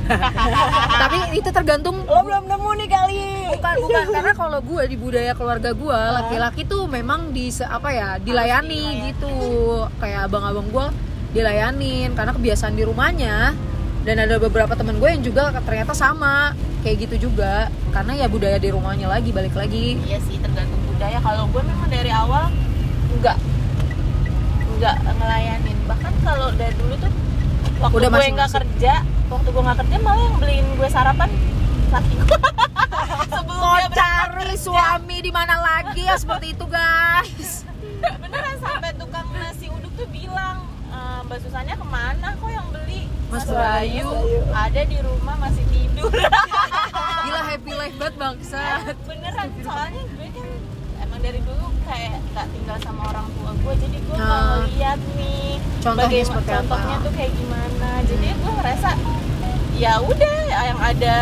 tapi 1.05 1.37
itu 1.37 1.49
tergantung 1.53 2.01
lo 2.03 2.19
belum 2.19 2.49
nemu 2.49 2.69
nih 2.81 2.89
kali. 2.89 3.21
Bukan 3.55 3.75
bukan. 3.79 4.05
Karena 4.09 4.33
kalau 4.33 4.59
gue 4.59 4.83
di 4.89 4.97
budaya 4.97 5.31
keluarga 5.31 5.71
gue 5.71 5.99
laki-laki 6.17 6.65
tuh 6.65 6.89
memang 6.89 7.29
di 7.31 7.47
apa 7.61 7.89
ya 7.93 8.09
dilayani 8.17 9.13
gitu. 9.13 9.31
Kayak 10.01 10.27
abang-abang 10.27 10.67
gue 10.67 10.85
dilayanin 11.31 12.11
karena 12.15 12.31
kebiasaan 12.35 12.75
di 12.75 12.83
rumahnya 12.83 13.55
dan 14.01 14.15
ada 14.17 14.41
beberapa 14.41 14.73
temen 14.73 14.97
gue 14.97 15.09
yang 15.09 15.23
juga 15.23 15.53
ternyata 15.61 15.93
sama 15.93 16.57
kayak 16.81 17.05
gitu 17.07 17.29
juga 17.29 17.69
karena 17.93 18.25
ya 18.25 18.27
budaya 18.27 18.57
di 18.57 18.69
rumahnya 18.73 19.05
lagi 19.05 19.29
balik 19.29 19.53
lagi 19.53 20.01
Iya 20.01 20.17
sih 20.25 20.41
tergantung 20.41 20.81
budaya. 20.89 21.17
Kalau 21.21 21.45
gue 21.49 21.61
memang 21.61 21.89
dari 21.89 22.11
awal 22.11 22.49
nggak 23.21 23.37
nggak 24.81 24.95
ngelayanin. 25.21 25.77
Bahkan 25.85 26.13
kalau 26.25 26.49
dari 26.57 26.73
dulu 26.77 26.93
tuh 26.97 27.11
waktu 27.77 27.95
Udah 27.97 28.09
gue 28.09 28.27
nggak 28.33 28.51
kerja, 28.57 28.93
waktu 29.29 29.47
gue 29.53 29.61
nggak 29.61 29.77
kerja 29.85 29.95
malah 30.01 30.23
yang 30.25 30.37
beliin 30.41 30.67
gue 30.77 30.89
sarapan 30.89 31.29
laki 31.93 32.13
gue. 32.17 32.39
Sebelum 33.29 33.61
dia 33.77 33.89
cari 33.93 34.55
suami 34.57 35.17
di 35.21 35.31
mana 35.31 35.55
lagi 35.61 36.01
ya 36.09 36.17
seperti 36.17 36.57
itu 36.57 36.65
guys 36.65 37.63
beneran 38.01 38.57
sampai 38.57 38.91
tukang 38.97 39.29
nasi 39.29 39.69
uduk 39.69 39.93
tuh 39.93 40.09
bilang 40.09 40.65
Mbak 41.21 41.37
Susannya 41.39 41.75
ke 41.75 41.85
mana? 41.85 42.27
Kok 42.35 42.49
yang 42.49 42.67
beli? 42.69 43.05
Mas 43.27 43.45
Bayu. 43.45 44.07
Bayu. 44.07 44.39
ada 44.51 44.81
di 44.83 44.97
rumah 44.99 45.35
masih 45.37 45.63
tidur. 45.67 46.11
Gila 47.23 47.41
happy 47.45 47.71
life 47.71 47.95
banget 47.95 48.15
bangsa 48.17 48.61
beneran 49.05 49.47
soalnya 49.61 50.01
gue 50.03 50.27
kan 50.27 50.47
emang 50.99 51.19
dari 51.21 51.39
dulu 51.39 51.65
kayak 51.83 52.17
nggak 52.27 52.47
tinggal 52.49 52.77
sama 52.81 53.01
orang 53.07 53.27
tua 53.31 53.51
gue 53.53 53.73
jadi 53.79 53.97
gue 53.99 54.15
Nah. 54.17 54.25
mau 54.25 54.65
lihat 54.67 54.99
nih 55.13 55.53
Contohnya 55.79 56.01
bagaimana- 56.03 56.27
seperti 56.27 56.51
apa? 56.51 56.59
contohnya 56.65 56.95
tuh 56.99 57.13
kayak 57.13 57.31
gimana. 57.31 57.89
Jadi 58.03 58.25
gue 58.33 58.51
ngerasa 58.51 58.89
ya 59.73 59.93
udah 59.99 60.35
yang 60.49 60.79
ada 60.79 61.17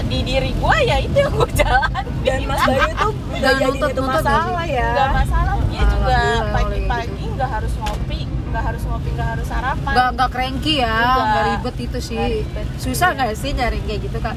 di 0.00 0.18
diri 0.22 0.50
gue 0.54 0.76
ya 0.80 0.96
itu 0.98 1.16
yang 1.18 1.32
gue 1.34 1.50
jalan 1.52 2.04
dan 2.22 2.38
Mas 2.46 2.62
Bayu 2.64 2.92
tuh 2.94 3.12
nggak 3.28 3.38
Nggak 3.42 3.54
jadi 3.58 3.78
itu 3.84 4.02
masalah 4.02 4.64
ya. 4.64 4.88
Nggak 4.88 5.10
masalah 5.16 5.54
dia 5.68 5.82
juga 5.84 6.18
pagi-pagi 6.54 7.24
nggak 7.28 7.50
harus 7.50 7.72
ngopi 7.76 8.20
nggak 8.48 8.64
harus 8.64 8.82
ngopi 8.88 9.08
nggak 9.14 9.28
harus 9.36 9.46
sarapan. 9.46 9.92
Nggak 9.92 10.08
nggak 10.16 10.30
cranky 10.32 10.74
ya 10.80 10.96
Nggak. 10.96 11.44
ribet 11.48 11.76
itu 11.84 11.98
sih. 12.00 12.18
Ribet. 12.18 12.66
susah 12.80 13.08
nggak 13.14 13.30
sih 13.36 13.50
nyari 13.54 13.78
kayak 13.84 14.00
gitu 14.08 14.18
kak? 14.18 14.36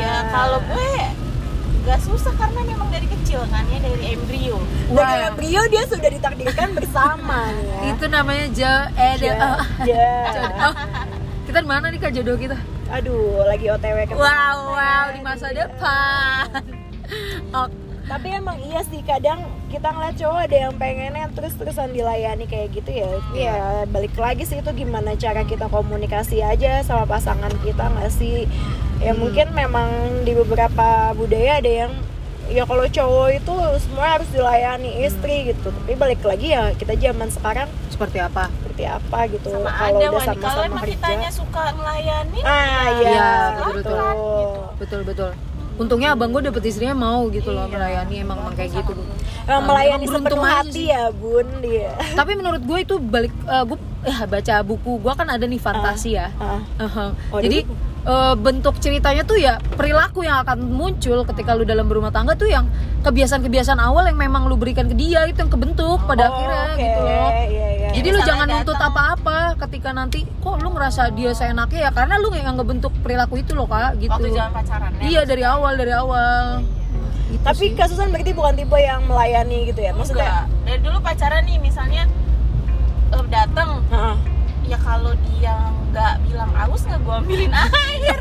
Iya 0.00 0.16
kalau 0.30 0.58
gue 0.66 0.90
nggak 1.80 2.00
susah 2.04 2.32
karena 2.36 2.60
memang 2.62 2.88
dari 2.92 3.08
kecil 3.08 3.40
kan 3.48 3.64
ya 3.72 3.78
dari 3.80 4.04
embrio. 4.14 4.58
Dari 4.92 5.16
Wah. 5.16 5.28
embrio 5.32 5.62
dia 5.72 5.82
sudah 5.88 6.10
ditakdirkan 6.12 6.68
bersama 6.76 7.48
ya. 7.50 7.78
Itu 7.94 8.04
namanya 8.10 8.46
jo 8.52 8.74
eh 8.94 9.14
oh, 9.14 9.14
ya. 9.16 9.16
jodoh. 10.34 10.72
kita 11.48 11.58
di 11.64 11.68
mana 11.68 11.86
nih 11.88 11.98
kak 11.98 12.12
jodoh 12.14 12.36
kita? 12.36 12.58
Aduh 12.90 13.46
lagi 13.46 13.66
otw 13.70 13.98
ke 14.06 14.14
wow 14.14 14.76
wow 14.76 15.06
di 15.14 15.20
masa 15.22 15.54
depan. 15.54 16.62
Oh, 17.50 17.66
tapi 18.10 18.26
emang 18.34 18.58
iya 18.58 18.82
sih 18.82 19.06
kadang 19.06 19.38
kita 19.70 19.86
ngeliat 19.86 20.18
cowok 20.18 20.50
ada 20.50 20.56
yang 20.66 20.74
pengennya 20.74 21.30
terus 21.30 21.54
terusan 21.54 21.94
dilayani 21.94 22.42
kayak 22.42 22.74
gitu 22.74 22.90
ya 22.90 23.06
ya 23.30 23.56
balik 23.86 24.18
lagi 24.18 24.42
sih 24.42 24.58
itu 24.58 24.70
gimana 24.74 25.14
cara 25.14 25.46
kita 25.46 25.70
komunikasi 25.70 26.42
aja 26.42 26.82
sama 26.82 27.06
pasangan 27.06 27.54
kita 27.62 27.86
nggak 27.86 28.10
sih? 28.10 28.50
Ya 28.98 29.14
mungkin 29.14 29.54
memang 29.54 29.88
di 30.26 30.34
beberapa 30.34 31.14
budaya 31.14 31.62
ada 31.62 31.70
yang 31.86 31.92
ya 32.50 32.66
kalau 32.66 32.82
cowok 32.82 33.28
itu 33.30 33.54
semua 33.78 34.18
harus 34.18 34.26
dilayani 34.34 35.06
istri 35.06 35.54
gitu. 35.54 35.70
Tapi 35.70 35.94
balik 35.94 36.26
lagi 36.26 36.50
ya 36.50 36.74
kita 36.74 36.98
zaman 36.98 37.30
sekarang 37.30 37.70
seperti 37.94 38.18
apa? 38.18 38.50
seperti 38.58 38.84
apa 38.90 39.18
gitu. 39.30 39.48
Sama 39.54 39.70
kalau 39.70 39.98
udah 40.02 40.22
sama-sama 40.26 40.62
emang 40.66 40.82
kerja. 40.82 40.92
kitanya 40.98 41.30
suka 41.30 41.64
ngelayanin 41.78 42.42
ah 42.42 42.86
ya 42.90 43.06
iya 43.06 43.06
Iya, 43.06 43.28
betul. 43.70 43.94
silakan, 43.94 44.16
gitu. 44.18 44.60
betul 44.82 45.00
betul 45.06 45.30
untungnya 45.80 46.12
abang 46.12 46.28
gue 46.28 46.42
dapet 46.44 46.60
istrinya 46.62 46.92
mau 46.94 47.24
gitu 47.28 47.50
loh 47.50 47.64
Iya. 47.64 47.72
melayani 47.72 48.14
emang 48.18 48.38
emang 48.38 48.54
kayak 48.54 48.70
gitu 48.76 48.92
Emang 49.42 49.64
melayani 49.66 50.04
emang 50.04 50.20
beruntung 50.20 50.38
sepenuh 50.38 50.60
hati 50.62 50.82
ya 50.86 51.04
bun 51.10 51.46
dia 51.60 51.90
tapi 52.12 52.32
menurut 52.34 52.60
gue 52.60 52.78
itu 52.78 52.94
balik 53.00 53.32
eh, 53.42 53.64
gue 53.64 53.78
eh, 54.04 54.20
baca 54.24 54.54
buku 54.60 54.92
gue 54.98 55.12
kan 55.14 55.26
ada 55.26 55.42
nih 55.42 55.56
fantasi 55.58 56.10
ya 56.12 56.28
Ah. 56.36 56.60
Aha. 56.78 57.06
Waduh. 57.30 57.40
Jadi 57.40 57.58
eh, 58.02 58.34
bentuk 58.36 58.76
ceritanya 58.76 59.22
tuh 59.22 59.36
ya 59.36 59.56
perilaku 59.70 60.20
yang 60.20 60.40
akan 60.40 60.60
muncul 60.62 61.24
ketika 61.24 61.52
lu 61.52 61.64
dalam 61.64 61.84
berumah 61.84 62.08
tangga 62.10 62.32
tuh 62.34 62.46
yang 62.46 62.68
kebiasaan-kebiasaan 63.00 63.80
awal 63.80 64.04
yang 64.04 64.16
memang 64.16 64.44
lu 64.44 64.54
berikan 64.54 64.84
ke 64.84 64.94
dia 64.94 65.24
itu 65.24 65.38
yang 65.38 65.48
kebentuk 65.48 65.96
pada 66.04 66.22
Oh, 66.22 66.30
akhirnya 66.30 66.62
oke. 66.66 66.76
gitu 66.78 67.00
loh. 67.00 67.30
Iya, 67.42 67.68
iya. 67.90 67.96
Jadi 67.96 68.08
lu 68.08 68.20
jangan 68.20 68.46
nuntut 68.48 68.76
apa-apa 68.76 69.38
ketika 69.58 69.90
nanti 69.90 70.22
kok 70.22 70.56
lu 70.56 70.70
ngerasa 70.70 71.10
dia 71.10 71.30
seenaknya 71.32 71.80
ya 71.80 71.90
karena 71.90 72.14
lu 72.16 72.30
yang 72.32 72.54
ngebentuk 72.54 72.94
perilaku 72.98 73.36
itu 73.36 73.52
loh 73.52 73.66
kak 73.66 73.98
gitu. 73.98 74.08
waktu 74.08 74.30
jalan 74.30 74.52
pacaran 74.52 74.90
ya 74.94 75.02
Iya 75.02 75.20
dari 75.24 75.42
awal 75.42 75.72
dari 75.74 75.92
awal. 75.92 76.62
Gitu 77.28 77.42
Tapi 77.42 77.64
sih. 77.64 77.70
kasusan 77.74 78.08
berarti 78.08 78.32
bukan 78.32 78.54
tipe 78.54 78.76
yang 78.76 79.02
melayani 79.04 79.58
gitu 79.64 79.80
ya? 79.80 79.92
Maksudnya? 79.92 80.22
Enggak. 80.22 80.44
dari 80.64 80.78
dulu 80.80 80.98
pacaran 81.00 81.42
nih 81.44 81.58
misalnya 81.58 82.02
eh, 83.08 83.24
datang 83.28 83.68
Heeh. 83.86 84.16
ya 84.64 84.78
kalau 84.78 85.10
dia 85.28 85.54
nggak 85.90 86.14
bilang 86.24 86.50
aus 86.56 86.82
nggak 86.84 87.00
gue 87.00 87.14
ambilin 87.16 87.50
air 87.50 88.14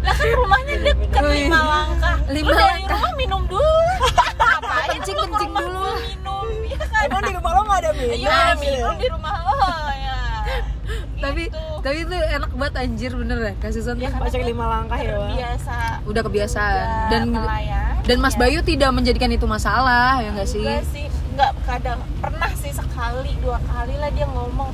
lah 0.00 0.14
kan 0.14 0.28
rumahnya 0.34 0.74
deket 0.82 1.22
lima 1.26 1.60
langkah 1.62 2.16
Lima 2.26 2.48
lu 2.48 2.54
dari 2.54 2.72
langkah. 2.78 2.96
rumah 2.96 3.12
minum 3.14 3.42
dulu 3.44 3.76
ngapain 4.40 4.88
Kencing, 4.96 5.16
kencing 5.18 5.52
dulu. 5.52 5.75
Minum? 7.98 8.14
iya 8.14 8.38
minum 8.54 8.92
ya? 8.92 8.98
di 8.98 9.06
rumah 9.08 9.34
lo 9.42 9.56
ya 9.90 10.18
tapi 11.24 11.42
Gitu. 11.46 11.62
tapi 11.80 11.98
itu 12.02 12.12
enak 12.12 12.50
banget 12.52 12.74
anjir 12.78 13.10
bener 13.12 13.38
ya 13.40 13.52
kasusan 13.58 13.94
ya 13.96 14.06
tuh. 14.06 14.12
karena 14.12 14.26
Pacar 14.26 14.38
gua 14.38 14.48
lima 14.48 14.64
langkah 14.68 14.98
ya, 14.98 15.16
biasa 15.26 15.76
udah 16.04 16.22
kebiasaan 16.22 16.86
dan 17.08 17.22
melayani, 17.30 18.04
dan 18.04 18.16
Mas 18.20 18.34
ya. 18.34 18.38
Bayu 18.38 18.58
tidak 18.62 18.90
menjadikan 18.92 19.30
itu 19.30 19.46
masalah 19.46 20.18
ya 20.18 20.30
enggak 20.30 20.46
sih? 20.46 20.62
Enggak 20.62 20.86
sih, 20.86 21.04
enggak 21.28 21.50
kadang 21.64 21.98
pernah 22.16 22.50
sih 22.52 22.70
sekali 22.70 23.32
dua 23.40 23.58
kali 23.64 23.94
lah 23.96 24.10
dia 24.10 24.26
ngomong 24.26 24.70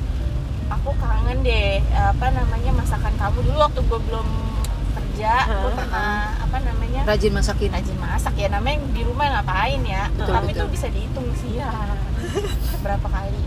aku 0.69 0.89
kangen 0.95 1.39
deh 1.41 1.81
apa 1.93 2.27
namanya 2.29 2.71
masakan 2.73 3.13
kamu 3.13 3.39
dulu 3.43 3.57
waktu 3.59 3.79
gue 3.81 3.99
belum 4.03 4.27
kerja 4.93 5.33
gue 5.43 5.57
Hah? 5.63 5.75
pernah 5.75 6.11
apa 6.39 6.57
namanya 6.61 7.01
Rajin 7.03 7.31
masakin. 7.31 7.69
rajin 7.69 7.97
masak 7.97 8.33
ya 8.35 8.47
namanya 8.47 8.77
di 8.89 9.01
rumah 9.01 9.27
ngapain 9.31 9.81
ya 9.81 10.09
Betul, 10.11 10.33
tapi 10.33 10.49
betul. 10.49 10.59
itu 10.59 10.65
bisa 10.71 10.87
dihitung 10.89 11.27
sih 11.35 11.57
ya 11.57 11.69
berapa 12.79 13.07
kali 13.07 13.41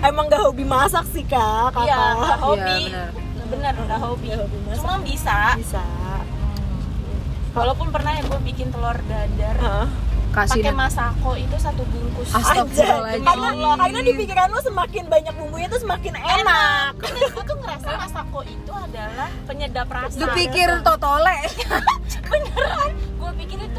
Emang 0.00 0.26
gak 0.26 0.40
hobi 0.40 0.64
masak 0.64 1.04
sih 1.06 1.22
kak, 1.22 1.70
kakak 1.70 1.84
iya 1.84 1.98
udah 2.14 2.38
hobi 2.40 2.78
Iya, 2.88 3.04
benar 3.46 3.72
udah 3.78 3.98
hobi 4.00 4.26
Udah 4.28 4.38
hobi 4.40 4.58
masak. 4.62 4.78
cuma 4.78 4.94
bisa 5.00 5.38
Bisa 5.56 5.84
Hmm. 7.50 7.58
walaupun 7.58 7.90
pernah 7.90 8.14
ya 8.14 8.22
gue 8.22 8.40
bikin 8.46 8.70
telur 8.70 8.94
dadar? 9.04 9.58
Kasih 10.30 10.62
pakai 10.62 10.70
masako 10.70 11.34
itu 11.34 11.56
satu 11.58 11.82
bungkus 11.82 12.30
Astagfirullahaladzim. 12.30 13.26
Karena, 13.26 13.50
karena 13.74 14.00
di 14.00 14.12
pikiran 14.14 14.48
lo 14.48 14.62
semakin 14.62 15.04
banyak 15.04 15.34
bumbunya 15.34 15.66
tuh 15.66 15.82
semakin 15.82 16.14
enak 16.14 16.94
Karena 16.94 17.26
gue 17.26 17.42
tuh 17.42 17.56
ngerasa 17.58 17.88
masako 17.98 18.40
itu 18.44 18.70
adalah 18.70 19.26
penyedap 19.44 19.90
rasa. 19.90 20.14
Lu 20.14 20.26
pikir 20.30 20.78
totole? 20.80 21.38
beneran? 22.30 22.92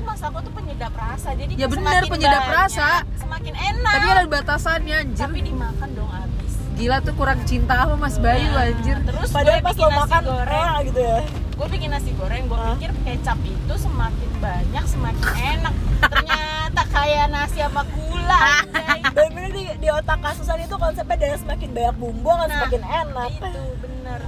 Pikir 0.02 0.10
itu 0.10 0.18
masako 0.18 0.38
tuh 0.42 0.54
penyedap 0.56 0.94
rasa. 0.96 1.30
Jadi 1.32 1.52
Ya 1.54 1.66
tuh 1.66 1.72
bener, 1.72 1.94
semakin 1.94 2.12
penyedap 2.12 2.42
banyak, 2.42 2.58
rasa. 2.58 2.90
Semakin 3.16 3.54
enak. 3.54 3.94
Tapi 3.94 4.08
ada 4.10 4.24
batasannya 4.28 4.96
anjir. 4.98 5.22
Tapi 5.22 5.40
dimakan 5.44 5.90
dong 5.94 6.10
abis. 6.12 6.54
Gila 6.72 6.98
tuh 7.00 7.14
kurang 7.14 7.40
cinta 7.46 7.74
sama 7.76 7.96
Mas 7.96 8.18
Bayu 8.18 8.50
Nah, 8.50 8.66
anjir. 8.66 8.98
Terus 9.00 9.30
Padahal 9.30 9.62
pas 9.62 9.76
lo 9.76 9.90
makan 9.92 10.22
goreng. 10.24 10.66
enak 10.66 10.80
gitu 10.84 11.00
ya 11.00 11.20
Gue 11.54 11.68
bikin 11.70 11.90
nasi 11.90 12.10
goreng. 12.16 12.44
Gue 12.44 12.58
Hah? 12.58 12.74
pikir 12.74 12.92
kecap 13.06 13.38
itu 13.40 13.74
semakin 13.78 14.30
banyak 14.36 14.84
semakin 14.84 15.26
enak. 15.54 15.74
Ternyata 16.02 16.82
kayak 16.90 17.26
nasi 17.30 17.60
sama 17.62 17.84
gula. 17.88 18.42
anjay. 18.42 19.00
bener-bener 19.12 19.52
di, 19.52 19.64
di 19.78 19.88
otak 19.88 20.18
kasusan 20.20 20.58
itu 20.60 20.74
konsepnya 20.76 21.18
dari 21.20 21.38
semakin 21.38 21.70
banyak 21.70 21.96
bumbu 21.96 22.30
akan 22.32 22.42
Nah, 22.42 22.56
semakin 22.58 22.82
enak 22.82 23.28
itu 23.30 23.50
bener 23.78 24.22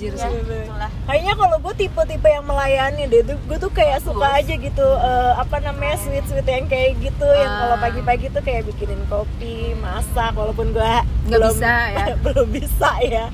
anjir 0.00 0.12
ya 0.14 0.24
sih. 0.24 0.64
itulah. 0.64 0.90
Kayaknya 1.04 1.34
kalau 1.36 1.56
gue 1.60 1.74
tipe-tipe 1.76 2.24
yang 2.26 2.44
melayani 2.44 3.02
deh 3.04 3.20
gue 3.22 3.58
tuh 3.58 3.68
kayak 3.70 3.98
suka 4.00 4.28
aja 4.34 4.54
gitu 4.54 4.86
eh, 4.96 5.32
apa 5.34 5.56
namanya 5.60 5.96
sweet 5.98 6.24
sweet 6.24 6.46
yang 6.46 6.64
kayak 6.66 6.96
gitu 6.98 7.28
yang 7.28 7.52
kalau 7.52 7.76
Ah. 7.76 7.82
pagi-pagi 7.82 8.26
tuh 8.28 8.40
kayak 8.40 8.64
bikinin 8.64 9.02
kopi 9.06 9.76
masak 9.76 10.32
walaupun 10.32 10.72
gue 10.72 10.94
Nggak 11.22 11.36
belum 11.36 11.52
bisa 11.52 11.74
ya. 11.86 12.04
belum 12.24 12.48
bisa 12.50 12.90
ya. 13.02 13.26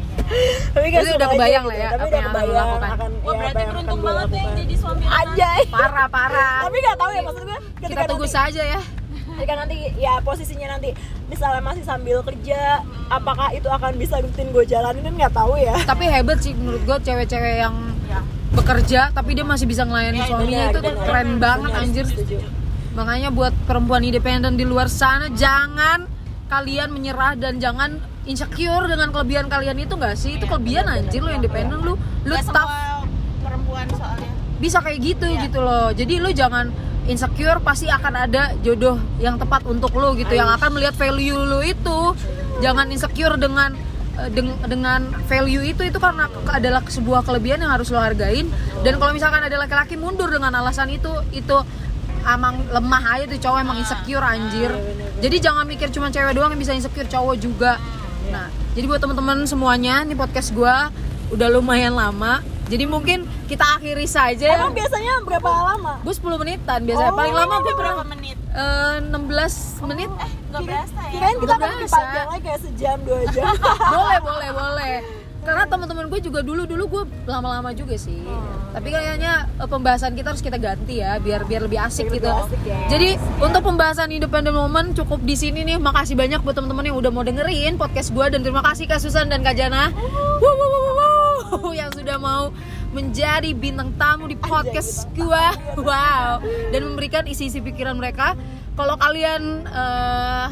Tapi 0.68 0.86
kan 0.88 0.98
udah 0.98 1.14
aja 1.16 1.26
kebayang 1.30 1.62
gitu. 1.62 1.70
lah 1.70 1.76
ya, 1.76 1.88
tapi 1.88 2.02
apa 2.02 2.02
udah 2.02 2.18
yang 2.18 2.26
akan 2.26 2.34
lo 2.34 2.34
kebayang 2.34 2.68
akan 2.90 3.10
wah 3.16 3.30
ya, 3.30 3.38
berarti 3.38 3.64
beruntung 3.64 4.00
banget 4.02 4.28
ya 4.28 4.36
yang 4.36 4.54
jadi 4.58 4.74
suami. 4.76 5.02
Anjay. 5.06 5.60
Parah 5.70 6.06
parah. 6.08 6.56
Tapi 6.66 6.76
nggak 6.76 6.96
tahu 6.96 7.10
ya 7.12 7.20
maksud 7.22 7.42
gue 7.42 7.58
ketika 7.76 7.86
kita 7.86 8.02
tunggu 8.10 8.26
saja 8.26 8.62
ya. 8.66 8.80
Ketika 9.26 9.54
nanti 9.54 9.76
ya 9.94 10.12
posisinya 10.20 10.66
nanti 10.72 10.90
misalnya 11.26 11.58
masih 11.60 11.82
sambil 11.82 12.22
kerja 12.22 12.80
apakah 13.08 13.50
itu 13.50 13.66
akan 13.66 13.92
bisa 13.94 14.18
rutin 14.18 14.48
gue 14.48 14.64
jalanin 14.64 15.02
kan 15.02 15.14
nggak 15.16 15.34
tahu 15.34 15.54
ya. 15.56 15.74
Tapi 15.82 16.04
hebat 16.06 16.38
sih 16.38 16.52
menurut 16.52 16.82
gue 16.82 16.96
cewek-cewek 17.02 17.54
yang 17.58 17.74
ya 18.04 18.20
bekerja 18.48 19.00
tapi 19.10 19.32
dia 19.32 19.42
masih 19.42 19.64
bisa 19.64 19.82
ngelayani 19.82 20.16
Ya, 20.16 20.26
suaminya 20.26 20.64
itu 20.66 20.78
tuh 20.78 20.92
benar. 20.92 21.04
keren 21.04 21.30
banget 21.36 21.70
Benar, 21.70 21.82
anjir. 21.82 22.04
setuju. 22.06 22.36
makanya 22.92 23.28
buat 23.28 23.52
perempuan 23.62 24.00
independen 24.00 24.54
di 24.54 24.64
luar 24.64 24.88
sana 24.88 25.28
jangan 25.30 26.08
kalian 26.46 26.88
menyerah 26.88 27.34
dan 27.34 27.58
jangan 27.58 27.98
insecure 28.24 28.86
dengan 28.86 29.10
kelebihan 29.10 29.46
kalian 29.46 29.76
itu 29.76 29.92
nggak 29.92 30.14
sih? 30.14 30.34
Itu 30.34 30.46
Iya, 30.46 30.50
kelebihan 30.50 30.84
anjir 30.88 31.20
lo 31.20 31.30
independen 31.30 31.78
lu 31.78 31.94
lu 32.24 32.34
tough. 32.40 32.70
perempuan 33.38 33.86
soalnya. 33.90 34.30
Bisa 34.56 34.78
kayak 34.78 34.98
gitu 35.00 35.26
Iya. 35.26 35.40
gitu 35.44 35.58
loh. 35.60 35.90
Jadi 35.90 36.14
lu 36.16 36.30
jangan 36.32 36.72
insecure 37.06 37.58
pasti 37.62 37.86
akan 37.86 38.26
ada 38.26 38.54
jodoh 38.60 38.98
yang 39.22 39.38
tepat 39.38 39.62
untuk 39.66 39.94
lu 39.94 40.18
gitu 40.18 40.34
yang 40.34 40.50
akan 40.50 40.74
melihat 40.74 40.94
value 40.98 41.38
lu 41.38 41.62
itu. 41.62 41.98
Jangan 42.62 42.88
insecure 42.90 43.36
dengan 43.38 43.74
eh, 44.18 44.30
deng- 44.32 44.60
dengan 44.66 45.12
value 45.30 45.62
itu 45.62 45.82
itu 45.86 45.98
karena 46.02 46.26
adalah 46.50 46.82
sebuah 46.82 47.22
kelebihan 47.22 47.62
yang 47.62 47.72
harus 47.72 47.88
lo 47.94 47.98
hargain. 48.02 48.50
Dan 48.82 48.98
kalau 48.98 49.14
misalkan 49.14 49.42
ada 49.42 49.56
laki-laki 49.56 49.94
mundur 49.94 50.28
dengan 50.28 50.50
alasan 50.56 50.90
itu 50.90 51.10
itu 51.30 51.56
emang 52.26 52.58
lemah 52.74 53.02
aja 53.16 53.24
tuh 53.30 53.38
cowok 53.38 53.58
emang 53.62 53.78
insecure 53.78 54.24
anjir. 54.24 54.70
Jadi 55.22 55.36
jangan 55.38 55.64
mikir 55.64 55.88
cuma 55.94 56.10
cewek 56.10 56.34
doang 56.34 56.52
yang 56.52 56.60
bisa 56.60 56.74
insecure 56.74 57.06
cowok 57.06 57.36
juga. 57.38 57.78
Nah 58.34 58.50
jadi 58.74 58.84
buat 58.90 58.98
teman-teman 58.98 59.46
semuanya 59.46 60.02
ini 60.02 60.18
podcast 60.18 60.50
gua 60.50 60.90
udah 61.30 61.48
lumayan 61.50 61.94
lama 61.94 62.42
jadi 62.66 62.84
mungkin 62.84 63.18
kita 63.46 63.64
akhiri 63.72 64.04
saja. 64.04 64.56
Emang 64.56 64.72
biasanya 64.72 65.22
berapa 65.22 65.46
lama? 65.46 65.92
Gue 66.00 66.12
10 66.12 66.34
menitan 66.36 66.80
biasanya. 66.82 67.10
Oh, 67.10 67.16
paling 67.16 67.34
lama 67.34 67.54
gue 67.56 67.74
berapa 67.74 67.94
pernah 67.96 68.08
menit? 68.10 68.36
eh, 68.50 68.96
16 69.04 69.86
menit. 69.86 70.10
eh 70.16 70.30
nggak 70.46 70.62
berasa 70.64 71.00
ya? 71.00 71.10
kirain 71.10 71.36
kita 71.36 71.52
akan 71.54 71.68
lebih 71.70 71.88
panjang 71.88 72.26
lagi 72.26 72.42
kayak 72.42 72.60
sejam 72.60 72.96
dua 73.00 73.20
jam. 73.34 73.52
Boleh 73.86 74.18
boleh 74.20 74.50
boleh. 74.52 74.94
Karena 75.38 75.62
teman-teman 75.62 76.04
gue 76.08 76.20
juga 76.20 76.42
dulu 76.42 76.62
dulu 76.64 76.84
gue 76.88 77.02
lama-lama 77.24 77.70
juga 77.70 77.94
sih. 77.94 78.18
Tapi 78.72 78.88
kayaknya 78.88 79.32
eh, 79.54 79.64
pembahasan 79.64 80.12
kita 80.12 80.32
harus 80.32 80.40
kita 80.40 80.56
ganti 80.56 80.98
ya 80.98 81.16
biar 81.16 81.44
biar 81.44 81.62
lebih 81.62 81.78
asik 81.78 82.08
Biar 82.08 82.16
gitu. 82.16 82.26
lebih 82.26 82.44
asik 82.44 82.60
ya. 82.62 82.78
jadi 82.88 83.08
untuk 83.38 83.62
pembahasan 83.62 84.10
independent 84.10 84.52
moment 84.52 84.90
cukup 84.92 85.22
di 85.22 85.34
sini 85.34 85.62
nih. 85.62 85.78
Makasih 85.78 86.14
banyak 86.14 86.40
buat 86.40 86.52
teman-teman 86.52 86.82
yang 86.84 86.96
udah 86.96 87.10
mau 87.10 87.22
dengerin 87.22 87.76
podcast 87.76 88.10
gue 88.10 88.26
dan 88.26 88.40
terima 88.40 88.58
kasih 88.60 88.84
Kak 88.84 88.98
Susan 88.98 89.28
dan 89.28 89.40
Kak 89.40 89.54
Jana. 89.54 89.92
Wuh, 89.92 90.02
wuh, 90.42 90.66
wuh, 90.66 90.82
wuh, 90.90 91.05
wuh, 91.36 91.72
yang 91.80 91.90
sudah 91.92 92.16
mau 92.16 92.50
menjadi 92.94 93.52
bintang 93.52 93.92
tamu 94.00 94.30
di 94.30 94.36
podcast 94.38 95.10
gue 95.12 95.46
wow. 95.80 96.40
Dan 96.72 96.80
memberikan 96.92 97.28
isi-isi 97.28 97.60
pikiran 97.60 97.98
mereka. 97.98 98.38
Kalau 98.76 98.96
kalian 98.96 99.64
eh, 99.68 100.46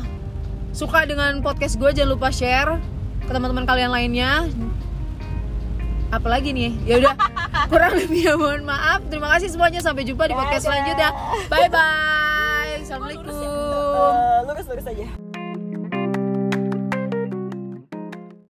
suka 0.75 1.09
dengan 1.09 1.41
podcast 1.41 1.77
gue 1.81 1.91
jangan 1.93 2.11
lupa 2.17 2.29
share 2.33 2.81
ke 3.25 3.31
teman-teman 3.33 3.65
kalian 3.65 3.91
lainnya. 3.93 4.49
Apalagi 6.13 6.55
nih? 6.55 6.73
Ya 6.85 7.01
udah 7.01 7.15
kurang 7.73 7.97
lebih 7.97 8.29
ya 8.29 8.35
mohon 8.37 8.69
maaf. 8.69 9.03
Terima 9.09 9.33
kasih 9.35 9.51
semuanya. 9.51 9.81
Sampai 9.81 10.05
jumpa 10.05 10.29
di 10.29 10.35
podcast 10.37 10.69
selanjutnya. 10.69 11.11
Bye 11.49 11.69
bye 11.73 12.45
assalamualaikum. 12.85 13.25
Eh, 13.33 14.39
lurus 14.45 14.67
lurus 14.69 14.87
aja 14.87 15.24